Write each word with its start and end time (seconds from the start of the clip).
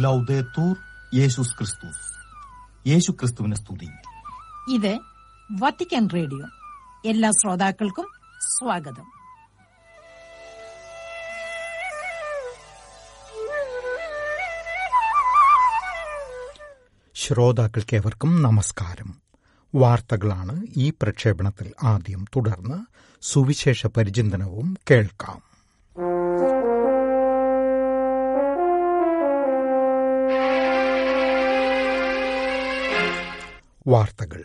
ലൗദേത്തൂർ 0.00 0.76
യേശുസ് 1.14 1.58
ക്രിസ്തുസ് 1.58 2.20
യേശു 2.88 3.12
ക്രിസ്തുവിനെ 3.12 3.56
സ്തുതി 3.56 3.88
ഇത് 4.74 4.98
വത്തിക്കാൻ 5.52 6.08
റേഡിയോ 6.14 6.46
എല്ലാ 7.04 7.30
ശ്രോതാക്കൾക്കും 7.30 8.06
സ്വാഗതം. 8.40 9.12
ശ്രോതാക്കൾക്കേവർക്കും 17.14 18.42
നമസ്കാരം. 18.42 19.14
വാർത്തകളാണ് 19.74 20.66
ഈ 20.76 20.90
പ്രക്ഷേപണത്തിൽ 20.90 21.72
ആദ്യം 21.82 22.24
തുടർന്ന് 22.36 22.78
സുവിശേഷ 23.22 23.86
പരിചിന്തനവും 23.86 24.76
കേൾക്കാം. 24.90 25.49
വാർത്തകൾ. 33.90 34.44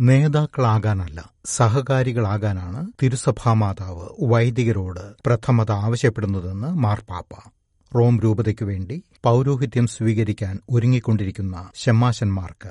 നേതാക്കളാകാനല്ല 0.00 1.30
സഹകാരികളാകാനാണ് 1.44 2.92
തിരുസഭാമാതാവ് 3.02 4.08
വൈദികരോട് 4.22 5.00
പ്രഥമത 5.26 5.72
ആവശ്യപ്പെടുന്നതെന്ന് 5.72 6.68
മാർപ്പാപ്പ. 6.68 7.50
റോം 7.98 8.20
രൂപതയ്ക്കു 8.20 8.64
വേണ്ടി 8.64 9.04
പൌരോഹിത്യം 9.24 9.86
സ്വീകരിക്കാൻ 9.86 10.60
ഒരുങ്ങിക്കൊണ്ടിരിക്കുന്ന 10.70 11.70
ഷെമ്മാശന്മാർക്ക് 11.74 12.70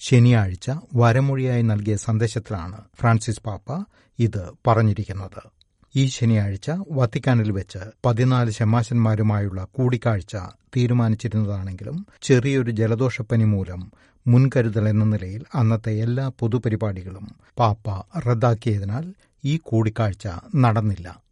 ശനിയാഴ്ച 0.00 0.70
വരമൊഴിയായി 0.94 1.62
നൽകിയ 1.62 1.96
സന്ദേശത്തിലാണ് 1.96 2.80
ഫ്രാൻസിസ് 3.00 3.40
പാപ്പ 3.40 3.84
ഇത് 4.18 4.52
പറഞ്ഞിരിക്കുന്നത്. 4.66 5.62
ഈ 5.96 6.06
ശനിയാഴ്ച 6.06 6.70
വത്തിക്കാനിൽ 6.90 7.52
വെച്ച് 7.52 7.78
പതിനാല് 8.04 8.52
ഷെമ്മാശന്മാരുമായുള്ള 8.52 9.64
കൂടിക്കാഴ്ച 9.64 10.36
തീരുമാനിച്ചിരുന്നതാണെങ്കിലും 10.76 12.06
ചെറിയൊരു 12.22 12.70
ജലദോഷപ്പനി 12.70 13.44
മൂലം 13.44 13.92
മുൻകരുതൽ 14.26 14.88
എന്ന 14.88 15.04
നിലയിൽ 15.04 15.44
അന്നത്തെ 15.54 15.92
എല്ലാ 16.02 16.30
പൊതുപരിപാടികളും 16.40 17.26
പാപ്പ 17.58 17.86
റദ്ദാക്കിയതിനാൽ 18.18 19.14
ഈ 19.44 19.56
കൂടിക്കാഴ്ച 19.62 20.28
നടന്നില്ല. 20.56 21.22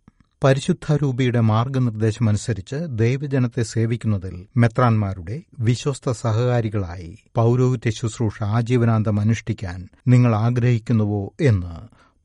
പരിശുദ്ധാരൂപിയുടെ 0.44 1.40
മാർഗനിർദ്ദേശമനുസരിച്ച് 1.40 2.76
ദൈവജനത്തെ 2.88 3.62
സേവിക്കുന്നതിൽ 3.62 4.46
മെത്രാന്മാരുടെ 4.56 5.42
വിശ്വസ്ത 5.60 6.10
സഹകാരികളായി 6.12 7.18
പൌരോഹിത്യ 7.36 7.90
ശുശ്രൂഷ 7.90 8.42
ആജീവനാന്തം 8.42 9.20
അനുഷ്ഠിക്കാൻ 9.20 9.88
നിങ്ങൾ 10.08 10.34
ആഗ്രഹിക്കുന്നുവോ 10.34 11.32
എന്ന് 11.40 11.74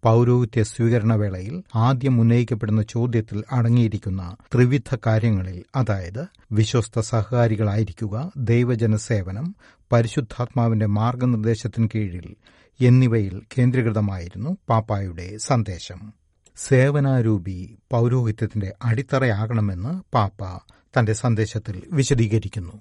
പൌരോഹിത്യ 0.04 0.64
സ്വീകരണവേളയിൽ 0.64 1.64
ആദ്യം 1.76 2.22
ഉന്നയിക്കപ്പെടുന്ന 2.22 2.82
ചോദ്യത്തിൽ 2.82 3.44
അടങ്ങിയിരിക്കുന്ന 3.52 4.36
ത്രിവിധ 4.54 4.98
കാര്യങ്ങളിൽ 5.08 5.64
അതായത് 5.76 6.28
വിശ്വസ്ത 6.52 7.00
സഹകാരികളായിരിക്കുക 7.00 8.32
ദൈവജന 8.38 8.96
സേവനം 8.96 9.56
പരിശുദ്ധാത്മാവിന്റെ 9.92 10.86
മാർഗനിർദ്ദേശത്തിന് 10.86 11.90
കീഴിൽ 11.96 12.36
എന്നിവയിൽ 12.82 13.42
കേന്ദ്രീകൃതമായിരുന്നു 13.58 14.58
പാപ്പായുടെ 14.70 15.38
സന്ദേശം. 15.38 16.14
സേവനാരൂപി 16.56 17.78
പൌരോഹിത്യത്തിന്റെ 17.92 18.74
അടിത്തറയാകണമെന്ന് 18.84 20.16
പാപ്പ 20.16 20.60
തന്റെ 21.00 21.14
സന്ദേശത്തിൽ 21.14 21.84
വിശദീകരിക്കുന്നു. 21.92 22.74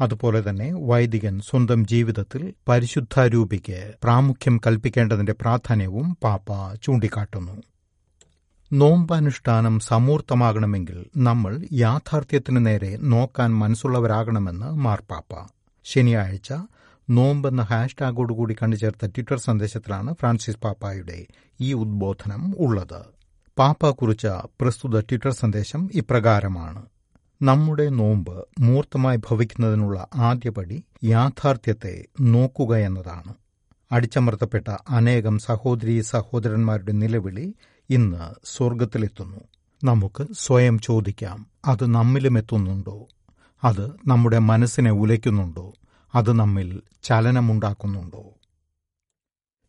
അതുപോലെ 0.00 0.50
തന്നെ 0.50 0.72
വൈദികൻ 0.86 1.40
സ്വന്തം 1.40 1.86
ജീവിതത്തിൽ 1.86 2.54
പരിശുദ്ധാരൂപിക്ക് 2.68 3.94
പ്രാമുഖ്യം 4.02 4.60
കൽപ്പിക്കേണ്ടതിന്റെ 4.66 5.32
പ്രാധാന്യവും 5.32 6.18
പാപ്പ 6.24 6.74
ചൂണ്ടിക്കാട്ടുന്നു. 6.82 7.62
നോമ്പാനുഷ്ഠാനം 8.72 9.80
സമൂർത്തമാകണമെങ്കിൽ 9.80 11.06
നമ്മൾ 11.16 11.66
യാഥാർത്ഥ്യത്തിനു 11.72 12.60
നേരെ 12.60 12.96
നോക്കാൻ 12.96 13.58
മനസ്സുള്ളവരാകണമെന്ന് 13.58 14.66
മാർപ്പാപ്പ. 14.66 15.52
ശനിയാഴ്ച 15.86 16.50
നോമ്പ് 17.08 17.48
എന്ന 17.48 17.62
ഹാഷ്ടാഗോടുകൂടി 17.62 18.56
കണ്ടുചേർത്ത 18.62 19.06
ട്വിറ്റർ 19.06 19.38
സന്ദേശത്തിലാണ് 19.38 20.14
ഫ്രാൻസിസ് 20.14 20.58
പാപ്പായുടെ 20.58 21.18
ഈ 21.60 21.72
ഉദ്ബോധനം 21.72 22.54
ഉള്ളത്. 22.58 23.00
പാപ്പ 23.58 23.90
കുറിച്ച 23.90 24.26
പ്രസ്തുത 24.60 25.00
ട്വിറ്റർ 25.00 25.30
സന്ദേശം 25.32 25.90
ഇപ്രകാരമാണ്. 25.94 26.82
നമ്മുടെ 27.42 27.88
നോമ്പ് 27.90 28.34
മൂർത്തമായി 28.60 29.16
ഭവിക്കുന്നതിനുള്ള 29.16 30.06
ആദ്യപടി 30.20 30.78
യാഥാർത്ഥ്യത്തെ 31.04 31.94
നോക്കുക 32.20 32.74
എന്നതാണ് 32.78 33.32
അടിച്ചമർത്തപ്പെട്ട 33.90 34.68
അനേകം 34.90 35.38
സഹോദരി 35.38 36.00
സഹോദരന്മാരുടെ 36.10 36.92
നിലവിളി 36.92 37.46
ഇന്ന് 37.90 38.24
സ്വർഗത്തിലെത്തുന്നു 38.44 39.40
നമുക്ക് 39.82 40.26
സ്വയം 40.34 40.78
ചോദിക്കാം 40.78 41.38
അത് 41.64 41.94
നമ്മിലും 41.94 42.38
എത്തുന്നുണ്ടോ 42.38 42.96
അത് 43.64 43.90
നമ്മുടെ 44.06 44.38
മനസ്സിനെ 44.38 44.90
ഉലയ്ക്കുന്നുണ്ടോ? 44.90 45.72
അത് 46.14 46.32
നമ്മിൽ 46.32 46.82
ചലനമുണ്ടാക്കുന്നുണ്ടോ? 47.02 48.24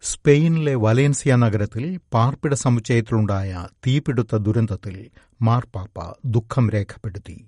സ്പെയിനിലെ 0.02 0.76
വലേൻസിയ 0.76 1.36
നഗരത്തിൽ 1.36 2.00
പാർപ്പിട 2.14 2.54
സമുച്ചയത്തിലുണ്ടായ 2.54 3.68
തീപിടുത്ത 3.88 4.36
ദുരന്തത്തിൽ 4.36 5.10
മാർപ്പാപ്പ 5.42 6.14
ദുഃഖം 6.26 6.70
രേഖപ്പെടുത്തി. 6.70 7.46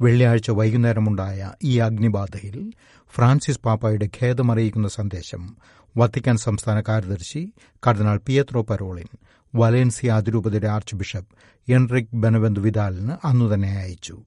വെള്ളിയാഴ്ച 0.00 0.50
വൈകുന്നേരമുണ്ടായ 0.50 1.52
ഈ 1.64 1.78
അഗ്നിബാധയിൽ 1.78 2.72
ഫ്രാൻസിസ് 3.14 3.60
പാപ്പായുടെ 3.60 4.08
ഖേദമറിയിക്കുന്ന 4.22 4.88
സന്ദേശം 4.88 5.56
വത്തിക്കാൻ 5.96 6.36
സംസ്ഥാന 6.36 6.82
കാര്യദർശി 6.88 7.52
കർദിനാൾ 7.86 8.20
പിയത്രോ 8.26 8.62
പരോളിൻ 8.62 9.18
വലേൻസിയ 9.54 10.10
അതിരൂപതയുടെ 10.10 10.66
ആർച്ച് 10.66 10.96
ബിഷപ്പ് 10.96 11.28
എൻറിക് 11.72 12.14
ബെനവന്ത് 12.14 12.60
വിദാലിന് 12.60 13.26
അന്നുതന്നെ 13.26 13.78
അയച്ചു. 13.78 14.22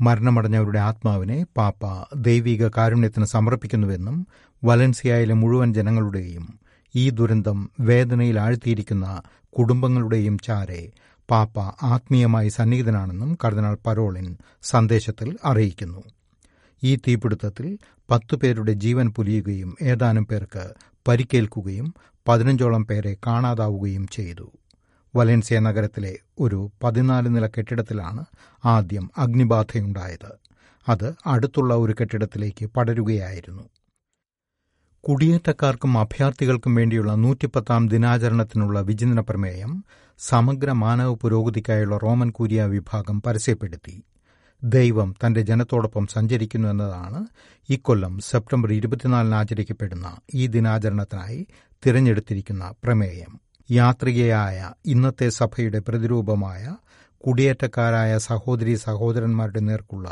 മരണമടഞ്ഞവരുടെ 0.00 0.78
ആത്മാവിനെ 0.78 1.46
പാപ്പ 1.56 1.84
ദൈവിക 2.16 2.68
കാരുണ്യത്തിന് 2.68 3.24
സമർപ്പിക്കുന്നുവെന്നും 3.24 4.16
വലൻസിയയിലെ 4.64 5.34
മുഴുവൻ 5.34 5.74
ജനങ്ങളുടെയും 5.74 6.46
ഈ 6.94 7.10
ദുരന്തം 7.10 7.58
വേദനയിൽ 7.80 8.38
ആഴ്ത്തിയിരിക്കുന്ന 8.38 9.06
കുടുംബങ്ങളുടെയും 9.58 10.38
ചാരെ 10.38 10.82
പാപ്പ 11.28 11.60
ആത്മീയമായി 11.86 12.48
സന്നിഹിതനാണെന്നും 12.48 13.38
കർദിനാൾ 13.44 13.78
പരോളിൻ 13.86 14.26
സന്ദേശത്തിൽ 14.62 15.38
അറിയിക്കുന്നു. 15.44 16.02
ഈ 16.82 16.96
തീപിടുത്തത്തിൽ 16.96 17.78
പത്തു 18.10 18.36
പേരുടെ 18.36 18.72
ജീവൻ 18.72 19.10
പുലിയുകയും 19.10 19.76
ഏതാനും 19.82 20.26
പേർക്ക് 20.26 20.64
പരിക്കേൽക്കുകയും 21.08 21.94
പതിനഞ്ചോളം 22.28 22.86
പേരെ 22.86 23.16
കാണാതാവുകയും 23.26 24.08
ചെയ്തു. 24.08 24.46
വലൻസിയ 25.16 25.58
നഗരത്തിലെ 25.58 26.18
ഒരു 26.40 26.70
പതിനാല് 26.82 27.36
നില 27.36 27.46
കെട്ടിടത്തിലാണ് 27.46 28.24
ആദ്യം 28.64 29.10
അഗ്നിബാധയുണ്ടായത്. 29.18 30.32
അത് 30.88 31.14
അടുത്തുള്ള 31.26 31.74
ഒരു 31.74 31.94
കെട്ടിടത്തിലേക്ക് 32.00 32.66
പടരുകയായിരുന്നു. 32.66 33.62
കുടിയേറ്റക്കാർക്കും 35.00 35.98
അഭയാർത്ഥികൾക്കും 35.98 36.74
വേണ്ടിയുള്ള 36.74 37.14
നൂറ്റിപ്പത്താം 37.14 37.88
ദിനാചരണത്തിനുള്ള 37.88 38.80
വിചിന്തന 38.80 39.20
പ്രമേയം 39.20 39.84
സമഗ്ര 40.18 40.72
മാനവ 40.72 41.14
പുരോഗതിക്കായുള്ള 41.14 41.96
റോമൻ 41.96 42.30
കൂരിയ 42.30 42.64
വിഭാഗം 42.64 43.22
പരസ്യപ്പെടുത്തി. 43.22 44.04
ദൈവം 44.64 45.16
തന്റെ 45.26 45.40
ജനത്തോടൊപ്പം 45.40 46.06
സഞ്ചരിക്കുന്നു 46.06 46.68
എന്നതാണ് 46.68 47.26
ഇക്കൊല്ലം 47.68 48.18
സെപ്റ്റംബർ 48.18 48.72
ഇരുപത്തിനാലിന് 48.72 49.34
ആചരിക്കപ്പെടുന്ന 49.34 50.16
ഈ 50.34 50.46
ദിനാചരണത്തിനായി 50.46 51.46
തിരഞ്ഞെടുത്തിരിക്കുന്ന 51.86 52.74
പ്രമേയം. 52.84 53.41
യാത്രികയായ 53.70 54.70
ഇന്നത്തെ 54.86 55.28
സഭയുടെ 55.30 55.80
പ്രതിരൂപമായ 55.80 56.62
കുടിയേറ്റക്കാരായ 57.24 58.18
സഹോദരി 58.18 58.74
സഹോദരന്മാരുടെ 58.76 59.60
നേർക്കുള്ള 59.60 60.08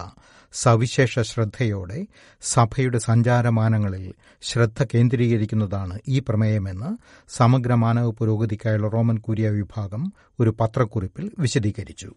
സവിശേഷ 0.55 1.21
ശ്രദ്ധയോടെ 1.21 2.06
സഭയുടെ 2.43 2.99
സഞ്ചാരമാനങ്ങളിൽ 2.99 4.15
ശ്രദ്ധ 4.43 4.83
കേന്ദ്രീകരിക്കുന്നതാണ് 4.94 5.99
ഈ 6.09 6.21
പ്രമേയമെന്ന് 6.21 6.91
സമഗ്ര 7.28 7.75
മാനവ 7.75 8.11
പുരോഗതിക്കായുള്ള 8.11 8.88
റോമൻ 8.88 9.17
കുരിയ 9.19 9.49
വിഭാഗം 9.50 10.12
ഒരു 10.41 10.56
പത്രക്കുറിപ്പിൽ 10.61 11.31
വിശദീകരിച്ചു. 11.38 12.11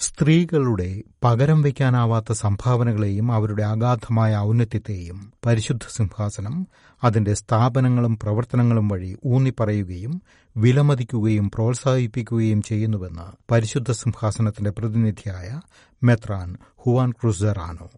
സ്ത്രീകളുടെ 0.00 1.02
പകരം 1.24 1.62
വയ്ക്കാനാവാത്ത 1.62 2.32
സംഭാവനകളെയും 2.32 3.32
അവരുടെ 3.32 3.62
അഗാധമായ 3.62 4.36
ഔന്നത്യത്തെയും 4.36 5.32
പരിശുദ്ധ 5.46 5.86
സിംഹാസനം 5.90 6.66
അതിന്റെ 7.02 7.34
സ്ഥാപനങ്ങളും 7.34 8.18
പ്രവർത്തനങ്ങളും 8.22 8.88
വഴി 8.88 9.16
ഊന്നിപ്പറയുകയും 9.26 10.22
വിലമതിക്കുകയും 10.56 11.50
പ്രോത്സാഹിപ്പിക്കുകയും 11.50 12.62
ചെയ്യുന്നുവെന്ന് 12.62 13.52
പരിശുദ്ധ 13.52 13.90
സിംഹാസനത്തിന്റെ 13.92 14.70
പ്രതിനിധിയായ 14.70 15.60
മെത്രാൻ 16.02 16.48
ഹുവാൻ 16.76 17.10
ക്രൂസറാണോ. 17.10 17.88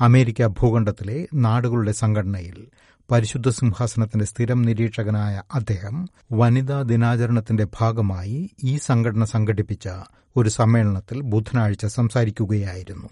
അമേരിക്ക 0.00 0.46
ഭൂഖണ്ഡത്തിലെ 0.46 1.28
നാടുകളുടെ 1.34 1.92
സംഘടനയിൽ 1.92 2.58
പരിശുദ്ധ 3.10 3.48
സിംഹാസനത്തിന്റെ 3.48 4.24
സ്ഥിരം 4.24 4.62
നിരീക്ഷകനായ 4.62 5.42
അദ്ദേഹം 5.54 6.08
വനിതാ 6.32 6.82
ദിനാചരണത്തിന്റെ 6.82 7.66
ഭാഗമായി 7.80 8.50
ഈ 8.64 8.76
സംഘടന 8.76 9.24
സംഘടിപ്പിച്ച 9.24 9.88
ഒരു 10.36 10.48
സമ്മേളനത്തിൽ 10.48 11.20
ബുധനാഴ്ച 11.20 11.86
സംസാരിക്കുകയായിരുന്നു. 11.86 13.08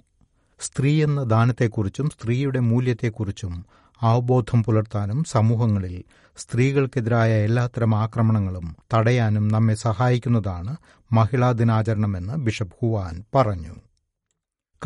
സ്ത്രീ 0.61 1.05
എന്ന 1.05 1.23
ദാനത്തെക്കുറിച്ചും 1.23 2.11
സ്ത്രീയുടെ 2.11 2.61
മൂല്യത്തെക്കുറിച്ചും 2.61 3.67
അവബോധം 4.02 4.64
പുലർത്താനും 4.64 5.25
സമൂഹങ്ങളിൽ 5.25 6.05
സ്ത്രീകൾക്കെതിരായ 6.37 7.32
എല്ലാത്തരം 7.32 7.94
ആക്രമണങ്ങളും 7.97 8.76
തടയാനും 8.94 9.49
നമ്മെ 9.49 9.75
സഹായിക്കുന്നതാണ് 9.75 10.76
മഹിളാ 11.12 11.52
ദിനാചരണമെന്ന് 11.52 12.35
ബിഷപ്പ് 12.35 12.76
ഹുവാൻ 12.82 13.25
പറഞ്ഞു. 13.35 13.75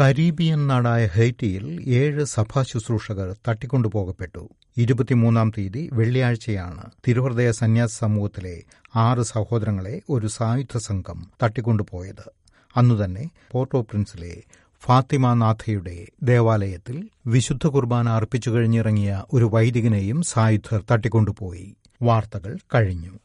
കരീബിയൻ 0.00 0.66
നാടായ 0.66 1.06
ഹൈറ്റിയിൽ 1.06 1.84
ഏഴ് 1.88 2.24
സഭാ 2.24 2.62
ശുശ്രൂഷകർ 2.62 3.36
തട്ടിക്കൊണ്ടുപോകപ്പെട്ടു. 3.48 4.48
ഇരുപത്തിമൂന്നാം 4.78 5.52
തീയതി 5.58 5.90
വെള്ളിയാഴ്ചയാണ് 5.92 6.90
തിരുഹൃദയ 7.08 7.50
സന്യാസ 7.50 7.98
സമൂഹത്തിലെ 7.98 8.62
ആറ് 8.96 9.22
സഹോദരങ്ങളെ 9.22 10.02
ഒരു 10.10 10.26
സായുധ 10.26 10.76
സംഘം 10.76 11.30
തട്ടിക്കൊണ്ടുപോയത്. 11.42 12.30
അന്നുതന്നെ 12.76 13.30
പോർട്ടോ 13.50 13.80
പ്രിൻസിലെ 13.80 14.42
ഫാത്തിമ 14.80 15.34
നാഥയുടെ 15.34 16.06
ദേവാലയത്തിൽ 16.22 17.08
വിശുദ്ധ 17.26 17.66
കുർബാന 17.66 18.08
അർപ്പിച്ചു 18.08 18.50
കഴിഞ്ഞിറങ്ങിയ 18.50 19.24
ഒരു 19.32 19.50
വൈദികനെയും 19.52 20.22
സായുധർ 20.22 20.84
തട്ടിക്കൊണ്ടുപോയി. 20.90 21.76
വാർത്തകൾ 22.02 22.58
കഴിഞ്ഞു. 22.74 23.18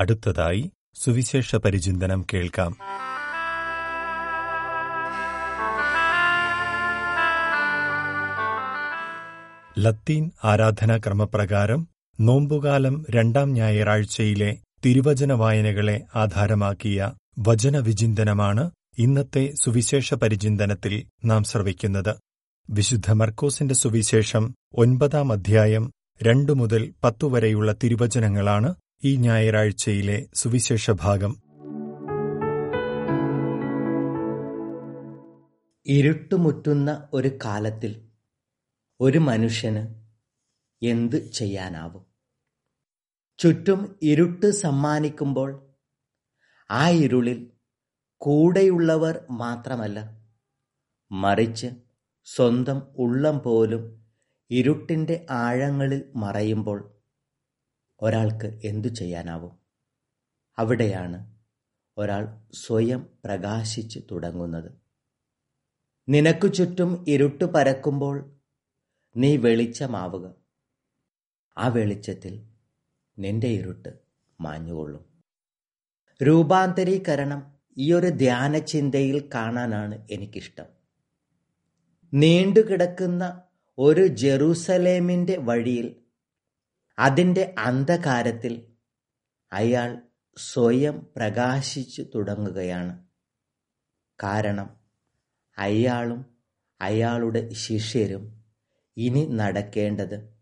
അടുത്തതായി 0.00 0.70
സുവിശേഷ 0.94 1.56
പരിചിന്തനം 1.56 2.26
കേൾക്കാം. 2.34 2.76
ലത്തീൻ 9.78 10.30
ആരാധനാ 10.44 10.96
ക്രമപ്രകാരം 10.96 11.88
നോമ്പുകാലം 12.20 13.06
രണ്ടാം 13.10 13.52
ഞായറാഴ്ചയിലെ 13.52 14.56
തിരുവചന 14.84 15.32
വായനകളെ 15.32 16.04
ആധാരമാക്കിയ 16.14 17.12
വചനവിചിന്തനമാണ് 17.38 18.70
ഇന്നത്തെ 18.98 19.52
സുവിശേഷ 19.64 20.14
പരിചിന്തനത്തിൽ 20.14 21.04
നാം 21.24 21.44
ശ്രവിക്കുന്നത്. 21.44 22.16
വിശുദ്ധ 22.70 23.12
മർക്കോസിന്റെ 23.12 23.74
സുവിശേഷം 23.74 24.54
ഒൻപതാം 24.74 25.32
അധ്യായം 25.32 25.92
രണ്ടു 26.22 26.52
മുതൽ 26.52 26.94
പത്തു 27.04 27.26
വരെയുള്ള 27.26 27.74
തിരുവചനങ്ങളാണ് 27.82 28.74
ഈ 29.04 29.16
ഞായറാഴ്ചയിലെ 29.16 30.26
സുവിശേഷ 30.34 30.90
ഭാഗം. 30.90 31.36
ഇരുട്ടുമുറ്റുന്ന 35.86 37.08
ഒരു 37.12 37.30
കാലത്തിൽ 37.44 38.05
ഒരു 39.00 39.18
മനുഷ്യന് 39.18 39.94
എന്ത് 40.82 41.30
ചെയ്യാനാവും? 41.30 42.06
ചുറ്റും 43.38 43.98
ഇരുട്ട് 44.02 44.50
സമ്മാനിക്കുമ്പോൾ 44.50 45.74
ആ 46.70 46.88
ഇരുളിൽ 46.88 47.50
കൂടെയുള്ളവർ 48.16 49.26
മാത്രമല്ല 49.30 50.28
മറിച്ച് 51.12 51.66
സ്വന്തം 52.24 52.82
ഉള്ളം 52.98 53.38
പോലും 53.38 54.04
ഇരുട്ടിന്റെ 54.50 55.26
ആഴങ്ങളിൽ 55.30 56.12
മറയുമ്പോൾ 56.16 56.92
ഒരാൾക്ക് 58.00 58.60
എന്തു 58.64 58.88
ചെയ്യാനാവും? 58.88 59.58
അവിടെയാണ് 60.58 61.36
ഒരാൾ 61.98 62.40
സ്വയം 62.54 63.06
പ്രകാശിച്ച് 63.24 64.00
തുടങ്ങുന്നത്. 64.10 64.72
നിനക്കു 66.08 66.46
ചുറ്റും 66.46 67.04
ഇരുട്ട് 67.08 67.44
പരക്കുമ്പോൾ 67.44 68.35
നീ 69.16 69.36
വെളിച്ചമാവുക 69.36 70.34
ആ 71.58 71.68
വെളിച്ചത്തിൽ 71.68 72.42
നിന്റെ 73.18 73.46
ഇരുട്ട് 73.46 73.98
മാഞ്ഞുകൊള്ളും. 74.40 75.22
രൂപാന്തരീകരണം 76.22 77.56
ഈ 77.78 77.92
ഒരു 77.92 78.06
ധ്യാന 78.06 78.58
ചിന്തയിൽ 78.58 79.30
കാണാനാണ് 79.34 80.08
എനിക്കിഷ്ടം. 80.10 80.66
നീണ്ടുകിടക്കുന്ന 82.14 83.42
ഒരു 83.78 84.06
ജെറൂസലേമിന്റെ 84.06 85.36
വഴിയിൽ 85.36 85.96
അതിന്റെ 86.98 87.54
അന്ധകാരത്തിൽ 87.58 88.72
അയാൾ 89.52 90.02
സ്വയം 90.36 91.06
പ്രകാശിച്ചു 91.16 92.02
തുടങ്ങുകയാണ്. 92.02 93.04
കാരണം 94.22 94.76
അയാളും 95.58 96.36
അയാളുടെ 96.80 97.50
ശിഷ്യരും 97.52 98.35
ഇനി 98.96 99.26
നടക്കേണ്ടത് 99.30 100.36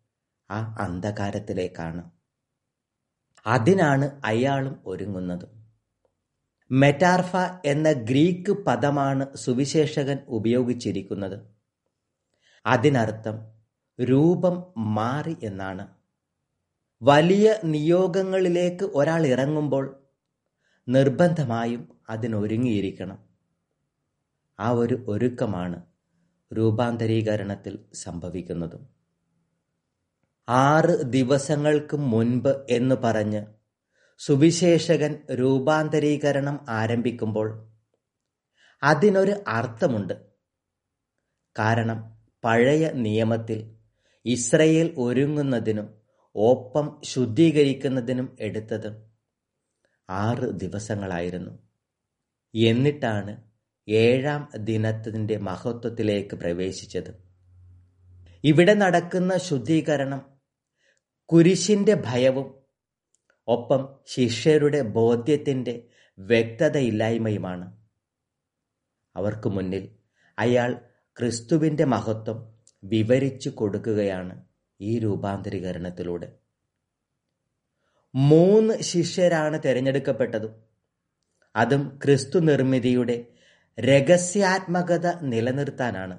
ആ 0.51 0.77
അന്ധകാരത്തിലേക്കാണ്. 0.79 2.11
അതിനാണ് 3.47 4.21
അയാളും 4.25 4.83
ഒരുങ്ങുന്നത്. 4.87 5.47
മെറ്റാർഫ 6.71 7.37
എന്ന 7.65 7.93
ഗ്രീക്ക് 7.93 8.53
പദമാണ് 8.53 9.37
സുവിശേഷകൻ 9.37 10.19
ഉപയോഗിച്ചിരിക്കുന്നത്. 10.29 11.39
അതിനർത്ഥം 12.67 13.37
രൂപം 14.01 14.55
മാറി 14.95 15.37
എന്നാണ്. 15.43 15.85
വലിയ 17.03 17.61
നിയോഗങ്ങളിലേക്ക് 17.65 18.85
ഒരാൾ 18.85 19.27
ഇറങ്ങുമ്പോൾ 19.27 19.85
നിർബന്ധമായും 20.89 21.89
അതിനൊരുങ്ങിയിരിക്കണം. 22.11 23.19
ആ 24.61 24.71
ഒരു 24.71 25.05
ഒരുക്കമാണ് 25.09 25.94
രൂപാന്തരീകരണത്തിൽ 26.53 27.79
സംഭവിക്കുന്നതും. 27.95 28.89
ആറ് 30.49 31.03
ദിവസങ്ങൾക്ക് 31.03 31.97
മുൻപ് 31.97 32.67
എന്ന് 32.71 32.95
പറഞ്ഞ് 32.95 33.47
സുവിശേഷകൻ 34.19 35.23
രൂപാന്തരീകരണം 35.35 36.67
ആരംഭിക്കുമ്പോൾ 36.69 37.49
അതിനൊരു 38.83 39.45
അർത്ഥമുണ്ട്. 39.49 40.15
കാരണം 41.59 41.99
പഴയ 42.45 42.91
നിയമത്തിൽ 42.93 43.79
ഇസ്രയേൽ 44.25 44.95
ഒരുങ്ങുന്നതിനും 44.99 45.95
ഒപ്പം 46.37 47.01
ശുദ്ധീകരിക്കുന്നതിനും 47.05 48.37
എടുത്തത് 48.41 49.15
ആറ് 50.11 50.51
ദിവസങ്ങളായിരുന്നു. 50.51 51.53
എന്നിട്ടാണ് 52.55 53.54
ഏഴാം 53.89 54.53
ദിനത്തിന്റെ 54.57 55.37
മഹത്വത്തിലേക്ക് 55.37 56.37
പ്രവേശിച്ചത്. 56.37 57.25
ഇവിടെ 58.45 58.75
നടക്കുന്ന 58.75 59.37
ശുദ്ധീകരണം 59.37 60.27
കുരിശിന്റെ 61.25 62.03
ഭയവും 62.07 62.55
ഒപ്പം 63.49 63.99
ശിഷ്യരുടെ 64.07 64.83
ബോധ്യത്തിന്റെ 64.83 65.89
വ്യക്തതയില്ലായ്മയുമാണ്. 66.19 67.77
അവർക്ക് 69.17 69.49
മുന്നിൽ 69.49 69.89
അയാൾ 70.39 70.81
ക്രിസ്തുവിന്റെ 71.19 71.85
മഹത്വം 71.85 72.55
വിവരിച്ചു 72.85 73.49
കൊടുക്കുകയാണ് 73.49 74.45
ഈ 74.81 74.99
രൂപാന്തരീകരണത്തിലൂടെ. 74.99 76.33
മൂന്ന് 78.15 78.75
ശിഷ്യരാണ് 78.75 79.63
തിരഞ്ഞെടുക്കപ്പെട്ടതും 79.63 80.65
അതും 81.57 81.99
ക്രിസ്തു 82.05 82.39
നിർമ്മിതിയുടെ 82.39 83.34
രഹസ്യാത്മകത 83.81 85.21
നിലനിർത്താനാണ്. 85.21 86.19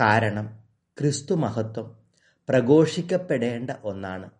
കാരണം 0.00 0.64
ക്രിസ്തു 0.98 1.34
മഹത്വം 1.34 1.96
പ്രഘോഷിക്കപ്പെടേണ്ട 2.48 3.70
ഒന്നാണ്. 3.84 4.30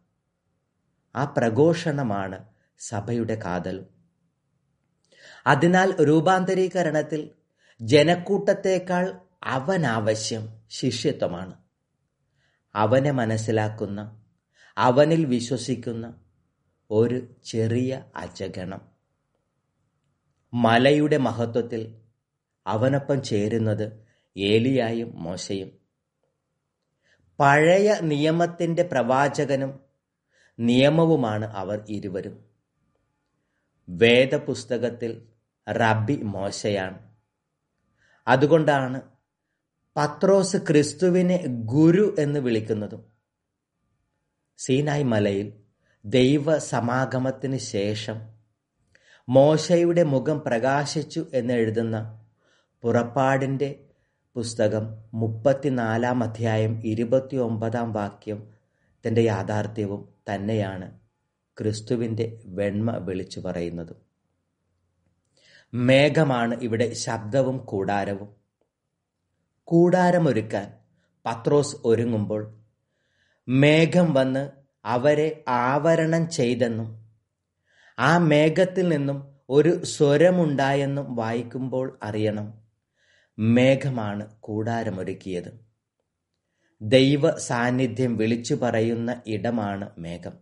ആ 1.16 1.25
പ്രഘോഷണമാണ് 1.25 2.45
സഭയുടെ 2.78 3.35
കാതൽ. 3.35 3.87
അതിനാൽ 5.47 6.02
രൂപാന്തരീകരണത്തിൽ 6.02 7.31
ജനക്കൂട്ടത്തേക്കാൾ 7.81 9.21
അവനാവശ്യം 9.42 10.49
ശിഷ്യത്വമാണ്. 10.71 11.54
അവനെ 12.75 13.11
മനസ്സിലാക്കുന്ന 13.11 14.23
അവനിൽ 14.76 15.25
വിശ്വസിക്കുന്ന 15.25 16.14
ഒരു 16.90 17.37
ചെറിയ 17.45 18.02
അജഗണം. 18.16 18.92
മലയുടെ 20.54 21.16
മഹത്വത്തിൽ 21.16 22.02
അവനൊപ്പം 22.66 23.23
ചേരുന്നത് 23.23 24.06
ഏലിയായും 24.37 25.23
മോശയും. 25.23 25.78
പഴയ 27.40 27.94
നിയമത്തിന്റെ 28.02 28.82
പ്രവാചകനും 28.82 29.80
നിയമവുമാണ് 30.61 31.44
അവർ 31.44 31.85
ഇരുവരും. 31.88 32.44
വേദപുസ്തകത്തിൽ 33.88 35.28
റബ്ബി 35.68 36.16
മോശയാണ്. 36.16 37.16
അതുകൊണ്ടാണ് 38.28 39.00
പത്രോസ് 39.97 40.56
ക്രിസ്തുവിനെ 40.56 41.44
ഗുരു 41.47 42.16
എന്ന് 42.18 42.40
വിളിക്കുന്നതും. 42.40 43.12
സീനായ് 44.59 45.04
മലയിൽ 45.04 45.52
ദൈവ 46.04 46.59
സമാഗമത്തിന് 46.59 47.56
ശേഷം 47.56 48.31
മോശയുടെ 49.29 50.02
മുഖം 50.02 50.45
പ്രകാശിച്ചു 50.45 51.26
എന്നെഴുതുന്ന 51.35 52.21
പുറപ്പാടിന്റെ 52.83 53.85
പുസ്തകം 54.35 54.95
മുപ്പത്തിനാലാം 55.14 56.23
അധ്യായം 56.23 56.81
ഇരുപത്തി 56.85 57.37
ഒമ്പതാം 57.37 57.93
വാക്യം 57.93 58.49
തന്റെ 59.07 59.21
യാഥാർത്ഥ്യവും 59.21 60.09
തന്നെയാണ് 60.31 60.99
ക്രിസ്തുവിന്റെ 61.59 62.41
വെണ്മ 62.45 62.97
വിളിച്ചു 62.97 63.41
പറയുന്നത്. 63.41 63.97
മേഘമാണ് 65.75 66.55
ഇവിടെ 66.55 66.93
ശബ്ദവും 66.93 67.59
കൂടാരവും. 67.59 68.35
കൂടാരമൊരുക്കാൻ 69.64 70.73
പത്രോസ് 71.26 71.76
ഒരുങ്ങുമ്പോൾ 71.85 72.55
മേഘം 73.49 74.14
വന്ന് 74.14 74.50
അവരെ 74.85 75.45
ആവരണം 75.49 76.31
ചെയ്തെന്നും 76.31 77.01
ആ 77.99 78.18
മേഘത്തിൽ 78.18 78.88
നിന്നും 78.88 79.34
ഒരു 79.50 79.84
സ്വരമുണ്ടായെന്നും 79.84 81.16
വായിക്കുമ്പോൾ 81.16 81.99
അറിയണം. 82.02 82.54
മേഘമാണ് 83.38 84.30
കൂടാരമൊരുക്കിയത്. 84.40 85.66
ദൈവ 86.82 87.37
സാന്നിധ്യം 87.37 88.16
വിളിച്ചു 88.16 88.54
പറയുന്ന 88.54 89.22
ഇടമാണ് 89.26 89.90
മേഘം. 89.99 90.32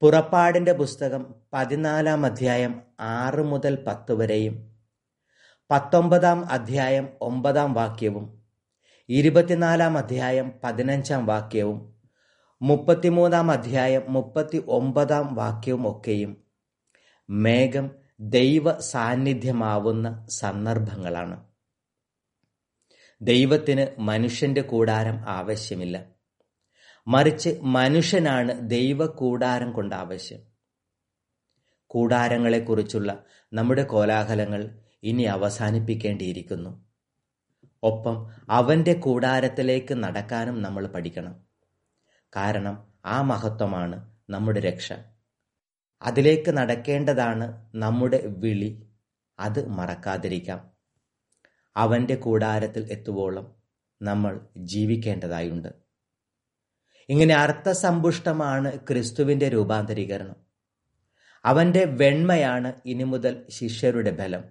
പുറപ്പാടിന്റെ 0.00 0.72
പുസ്തകം 0.72 1.34
പതിനാലാം 1.52 2.26
അധ്യായം 2.26 2.82
ആറ് 3.00 3.42
മുതൽ 3.42 3.84
പത്ത് 3.86 4.12
വരെയും 4.12 4.76
പത്തൊമ്പതാം 5.70 6.44
അധ്യായം 6.44 7.08
ഒമ്പതാം 7.20 7.74
വാക്യവും 7.74 8.42
ഇരുപത്തിനാലാം 9.08 9.98
അധ്യായം 9.98 10.52
പതിനഞ്ചാം 10.64 11.26
വാക്യവും 11.26 11.95
മുപ്പത്തിമൂന്നാം 12.62 13.50
അധ്യായം 13.50 14.02
മുപ്പത്തി 14.08 14.64
ഒമ്പതാം 14.68 15.34
വാക്യവും 15.34 15.90
ഒക്കെയും 15.90 16.44
മേഘം 17.30 17.90
ദൈവ 18.20 18.80
സാന്നിധ്യമാവുന്ന 18.80 20.26
സന്ദർഭങ്ങളാണ്. 20.30 21.46
ദൈവത്തിന് 23.20 24.00
മനുഷ്യന്റെ 24.00 24.60
കൂടാരം 24.60 25.18
ആവശ്യമില്ല. 25.28 26.12
മറിച്ച് 27.06 27.58
മനുഷ്യനാണ് 27.62 28.70
ദൈവ 28.70 29.06
കൂടാരം 29.06 29.72
കൊണ്ട് 29.72 29.94
ആവശ്യം. 29.94 30.40
കൂടാരങ്ങളെക്കുറിച്ചുള്ള 31.86 33.24
നമ്മുടെ 33.52 33.82
കോലാഹലങ്ങൾ 33.82 34.78
ഇനി 35.02 35.22
അവസാനിപ്പിക്കേണ്ടിയിരിക്കുന്നു. 35.22 36.86
ഒപ്പം 37.82 38.30
അവന്റെ 38.50 38.92
കൂടാരത്തിലേക്ക് 38.92 39.94
നടക്കാനും 39.94 40.62
നമ്മൾ 40.62 40.86
പഠിക്കണം. 40.86 41.45
കാരണം 42.36 42.92
ആ 43.06 43.22
മഹത്വമാണ് 43.22 44.12
നമ്മുടെ 44.30 44.60
രക്ഷ. 44.60 44.92
അതിലേക്ക് 46.02 46.50
നടക്കേണ്ടതാണ് 46.50 47.70
നമ്മുടെ 47.74 48.22
വിളി. 48.26 48.86
അത് 49.38 49.68
മറക്കാതിരിക്കാം. 49.68 50.72
അവന്റെ 51.76 52.14
കൂടാരത്തിൽ 52.14 52.92
എത്തുവോളം 52.92 53.56
നമ്മൾ 54.02 54.40
ജീവിക്കേണ്ടതായുണ്ട്. 54.56 55.68
ഇങ്ങനെ 57.08 57.34
അർത്ഥസമ്പുഷ്ടമാണ് 57.34 58.76
ക്രിസ്തുവിന്റെ 58.76 59.48
രൂപാന്തരീകരണം. 59.48 60.36
അവന്റെ 61.44 61.84
വെണ്മയാണ് 61.84 62.72
ഇനി 62.86 63.02
മുതൽ 63.02 63.46
ശിഷ്യരുടെ 63.50 64.10
ബലം. 64.10 64.44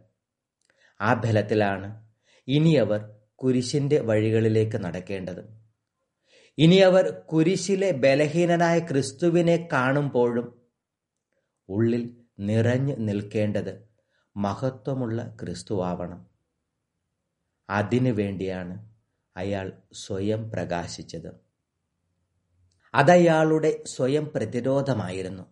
ആ 1.01 1.13
ബലത്തിലാണ് 1.13 2.07
ഇനി 2.47 2.75
അവർ 2.75 3.15
കുരിശിന്റെ 3.35 3.99
വഴികളിലേക്ക് 3.99 4.77
നടക്കേണ്ടത്. 4.77 5.64
ഇനി 6.57 6.75
അവർ 6.75 7.11
കുരിശിലെ 7.33 7.91
ബലഹീനനായ 7.91 8.79
ക്രിസ്തുവിനെ 8.79 9.69
കാണുമ്പോഴും 9.73 10.61
ഉള്ളിൽ 11.69 12.17
നിറഞ്ഞു 12.39 12.95
നിൽക്കേണ്ടത് 12.95 13.89
മഹത്വമുള്ള 14.37 15.37
ക്രിസ്തുവാവണം. 15.41 16.29
അതിനു 17.69 18.11
വേണ്ടിയാണ് 18.11 18.91
അയാൾ 19.37 19.81
സ്വയം 19.93 20.51
പ്രകാശിച്ചത്. 20.51 21.31
അതയാളുടെ 22.93 23.83
സ്വയം 23.85 24.31
പ്രതിരോധമായിരുന്നു. 24.35 25.43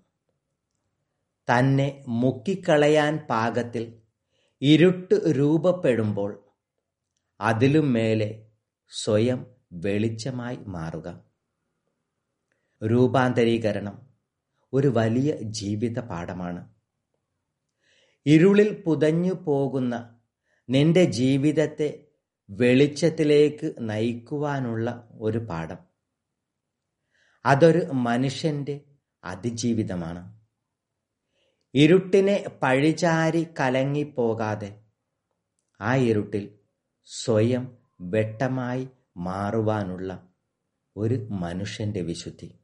തന്നെ 1.48 2.03
മുക്കിക്കളയാൻ 2.07 3.17
പാകത്തിൽ 3.17 4.01
ഇരുട്ട് 4.62 5.15
രൂപപ്പെടുമ്പോൾ 5.27 6.43
അതിലും 7.41 7.93
മേലെ 7.93 8.45
സ്വയം 8.89 9.52
വെളിച്ചമായി 9.74 10.56
മാറുക. 10.56 11.24
രൂപാന്തരീകരണം 12.84 14.10
ഒരു 14.74 14.88
വലിയ 14.88 15.36
ജീവിത 15.42 16.00
പാഠമാണ്. 16.00 16.74
ഇരുളിൽ 18.25 18.82
പുതഞ്ഞു 18.86 19.34
പോകുന്ന 19.34 20.20
നിന്റെ 20.70 21.03
ജീവിതത്തെ 21.03 22.06
വെളിച്ചത്തിലേക്ക് 22.50 23.75
നയിക്കുവാനുള്ള 23.80 25.10
ഒരു 25.20 25.38
പാഠം. 25.38 25.77
അതൊരു 27.46 27.86
മനുഷ്യന്റെ 27.86 28.82
അതിജീവിതമാണ്. 29.24 30.44
ഇരുട്ടിനെ 31.74 32.50
പഴിചാരി 32.63 33.48
കലങ്ങിപ്പോകാതെ 33.60 34.84
ആ 35.82 35.96
ഇരുട്ടിൽ 35.96 36.60
സ്വയം 37.06 37.77
വെട്ടമായി 38.01 38.88
മാറുവാനുള്ള 39.17 40.34
ഒരു 40.98 41.27
മനുഷ്യന്റെ 41.32 42.01
വിശുദ്ധി. 42.01 42.60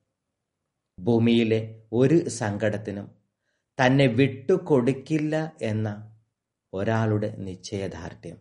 ഭൂമിയിലെ 1.00 1.84
ഒരു 1.94 2.30
സങ്കടത്തിനും 2.30 3.12
തന്നെ 3.78 4.08
വിട്ടുകൊടുക്കില്ല 4.08 5.58
എന്ന 5.62 6.18
ഒരാളുടെ 6.74 7.36
നിശ്ചയദാർഢ്യം. 7.36 8.38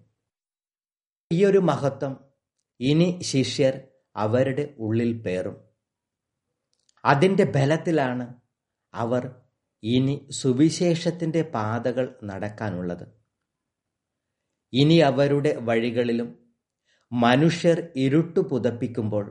ഈ 1.32 1.44
ഒരു 1.44 1.58
മഹത്വം 1.58 2.24
ഇനി 2.80 3.20
ശിഷ്യർ 3.22 3.80
അവരുടെ 4.16 4.74
ഉള്ളിൽ 4.78 5.22
പേറും. 5.22 5.56
അതിന്റെ 7.04 7.44
ബലത്തിലാണ് 7.44 8.40
അവർ 8.94 9.40
ഇനി 9.82 10.28
സുവിശേഷത്തിന്റെ 10.30 11.42
പാതകൾ 11.42 12.18
നടക്കാനുള്ളത്. 12.24 13.06
ഇനി 14.72 14.94
അവരുടെ 14.94 15.56
വഴികളിലും 15.56 16.47
മനുഷ്യർ 17.12 17.92
ഇരുട്ടു 17.96 18.40
പുതപ്പിക്കുമ്പോൾ 18.40 19.26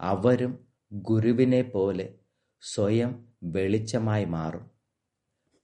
അവരും 0.00 0.52
ഗുരുവിനെ 0.92 1.62
പോലെ 1.62 2.06
സ്വയം 2.62 3.10
വെളിച്ചമായി 3.42 4.24
മാറും. 4.24 4.64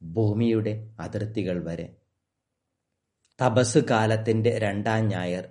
ഭൂമിയുടെ 0.02 0.72
അതിർത്തികൾ 1.00 1.64
വരെ. 1.64 1.86
തപസ് 3.38 3.78
കാലത്തിന്റെ 3.90 4.58
രണ്ടാം 4.58 5.08
ഞായർ 5.08 5.44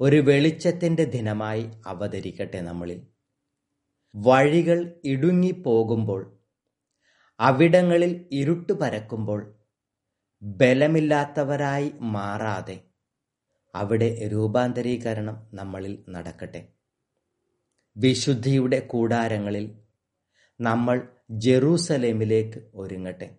ഒരു 0.00 0.16
വെളിച്ചത്തിന്റെ 0.16 1.04
ദിനമായി 1.04 1.70
അവതരിക്കട്ടെ 1.86 2.60
നമ്മളിൽ. 2.60 3.00
വഴികൾ 4.14 4.78
ഇടുങ്ങിപ്പോകുമ്പോൾ 5.04 6.22
അവിടങ്ങളിൽ 7.40 8.28
ഇരുട്ട് 8.32 8.72
പരക്കുമ്പോൾ 8.72 9.40
ബലമില്ലാത്തവരായി 10.42 11.92
മാറാതെ 12.00 12.76
അവിടെ 13.74 14.28
രൂപാന്തരീകരണം 14.32 15.46
നമ്മളിൽ 15.54 16.04
നടക്കട്ടെ. 16.08 16.68
വിശുദ്ധിയുടെ 17.96 18.80
കൂടാരങ്ങളിൽ 18.80 19.78
നമ്മൾ 20.60 21.08
ജെറൂസലേമിലേക്ക് 21.30 22.70
ഒരുങ്ങട്ടെ. 22.74 23.36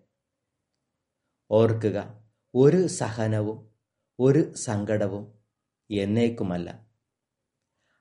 ഓർക്കുക 1.50 2.24
ഒരു 2.54 2.86
സഹനവും 2.86 3.70
ഒരു 4.20 4.54
സങ്കടവും 4.54 5.32
എന്നേക്കുമല്ല. 5.90 6.86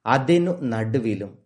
അതിനു 0.05 0.51
നടുവിലും 0.51 1.45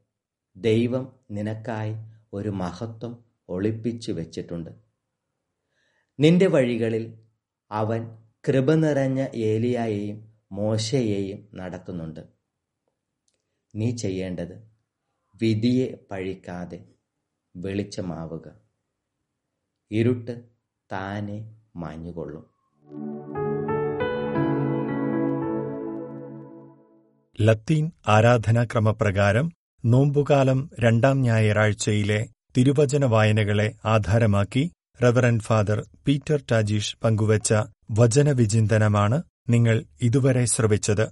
ദൈവം 0.58 1.20
നിനക്കായി 1.32 1.96
ഒരു 2.34 2.50
മഹത്വം 2.50 3.26
ഒളിപ്പിച്ചു 3.50 4.12
വെച്ചിട്ടുണ്ട്. 4.12 4.70
നിന്റെ 6.20 6.48
വഴികളിൽ 6.48 7.18
അവൻ 7.72 8.18
കൃപ 8.48 8.74
നിറഞ്ഞ 8.74 9.28
ഏലിയായെയും 9.36 10.29
മോശയെയും 10.52 11.48
നടത്തുന്നുണ്ട്. 11.56 12.20
നീ 13.76 13.96
ചെയ്യേണ്ടത് 13.96 14.72
വിധിയെ 15.42 15.98
പഴിക്കാതെ 16.12 16.86
വെളിച്ചമാവുക. 17.56 18.52
ഇരുട്ട് 19.92 20.42
താനെ 20.92 21.56
മാഞ്ഞുകൊള്ളും. 21.76 22.46
ലത്തീൻ 27.42 27.92
ആരാധനാക്രമപ്രകാരം 28.08 29.52
നോമ്പുകാലം 29.86 30.70
രണ്ടാം 30.80 31.22
ഞായറാഴ്ചയിലെ 31.22 32.30
തിരുവചന 32.58 33.06
വായനകളെ 33.06 33.76
ആധാരമാക്കി 33.86 34.72
റവറൻഡ് 35.04 35.42
ഫാദർ 35.42 35.86
പീറ്റർ 36.08 36.44
ടാജീഷ് 36.52 36.98
പങ്കുവച്ച 37.04 37.54
വചനവിചിന്തനമാണ് 37.92 39.24
നിങ്ങൾ 39.50 39.76
ഇതുവരെ 40.02 40.46
ശ്രവിച്ചത് 40.46 41.06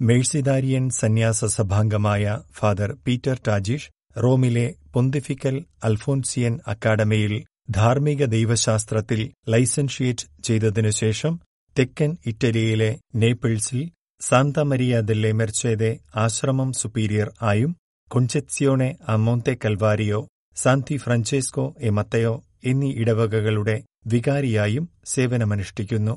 മേഴ്സിദാരിയൻ 0.00 0.90
സന്യാസ 0.90 1.44
സഭാംഗമായ 1.54 2.24
ഫാദർ 2.58 2.90
പീറ്റർ 3.06 3.36
ടാജീഷ് 3.46 3.90
റോമിലെ 4.16 4.66
പൊന്തിഫിക്കൽ 4.92 5.56
അൽഫോൻസിയൻ 5.84 6.58
അക്കാഡമിയിൽ 6.66 7.34
ധാർമ്മിക 7.70 8.24
ദൈവശാസ്ത്രത്തിൽ 8.26 9.20
ലൈസൻഷിയേറ്റ് 9.48 10.26
ചെയ്തതിനുശേഷം 10.44 11.34
തെക്കൻ 11.76 12.16
ഇറ്റലിയിലെ 12.26 12.90
നേപ്പിൾസിൽ 13.14 13.82
സാന്ത 14.20 14.58
മരിയ 14.62 15.00
ദെല്ലെ 15.00 15.32
മെർച്ചേദെ 15.32 15.92
ആശ്രമം 16.16 16.72
സുപ്പീരിയർ 16.72 17.28
ആയും 17.42 17.70
കൊഞ്ചെത്സിയോണെ 18.10 18.90
അമോന്തെ 19.08 19.54
കൽവാരിയോ 19.64 20.20
സാന്തി 20.56 20.96
ഫ്രാഞ്ചേസ്കോ 20.96 21.64
എ 21.80 21.90
മത്തയോ 21.90 22.34
എന്നീ 22.64 22.90
ഇടവകകളുടെ 22.94 23.76
വികാരിയായും 24.06 24.84
സേവനമനുഷ്ഠിക്കുന്നു. 25.04 26.14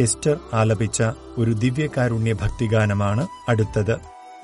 കെസ്റ്റർ 0.00 0.38
ആലപിച്ച 0.52 1.02
ഒരു 1.38 1.52
ദിവ്യകാരുണ്യ 1.52 2.32
ഭക്തിഗാനമാണ് 2.32 3.26
അടുത്തത്. 3.48 3.96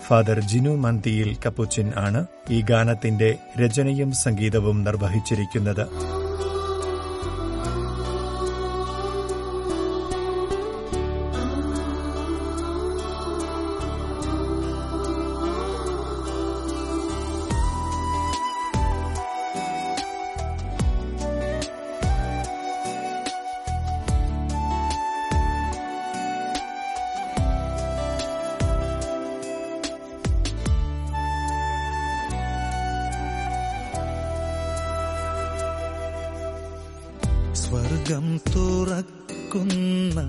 ഫാദർ 0.07 0.41
ജിനു 0.41 0.71
മന്തിയിൽ 0.71 1.37
കപ്പുച്ചിൻ 1.47 1.93
ആണ് 1.97 2.27
ഈ 2.51 2.61
ഗാനത്തിന്റെ 2.63 3.39
രചനയും 3.65 4.13
സംഗീതവും 4.13 4.85
നിർവഹിച്ചിരിക്കുന്നത്. 4.85 5.87
സ്വർഗം 38.07 38.27
തുറക്കുന്ന 38.47 40.23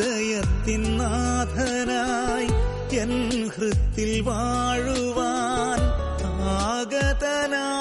ഹൃദയത്തിൻ 0.00 0.82
നാഥനായി 0.98 2.46
എൻ 3.00 3.10
ഹൃത്തിൽ 3.54 4.12
വാഴുവാൻ 4.28 5.80
ആഗതനാകുമെന്റെ 6.60 7.79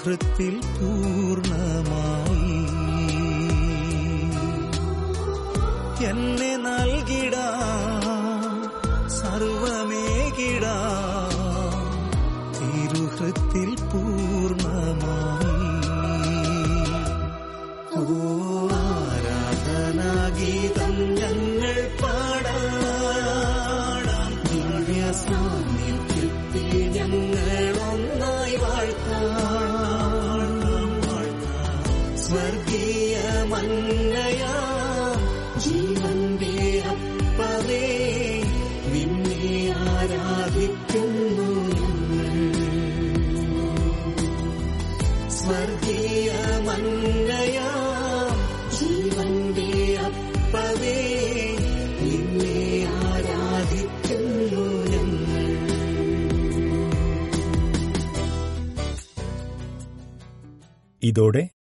തിരുഹൃത്തിൽ 0.00 0.54
പൂർണമായി 0.76 2.60
എന്നെ 6.10 6.52
സ്വർഗീയ 32.82 33.16
മന്നയാ 33.50 34.52
ജീവന്റെ 35.64 36.52
അപ്പവേ 36.92 37.86
നിന്നെ 38.92 39.48
ആരാധിക്കുന്നു 39.88 41.48
ഞങ്ങൾ 41.72 42.28
സ്വർഗീയ 45.38 46.30
മന്നയാ 46.68 47.68
ജീവന്റെ 48.78 49.68
അപ്പവേ 50.08 50.98
നിന്നെ 52.02 52.58
ആരാധിക്കുന്നു 53.04 54.66
ഇതോടെ 61.02 61.42